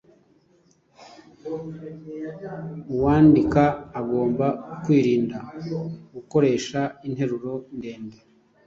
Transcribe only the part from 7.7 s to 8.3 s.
ndende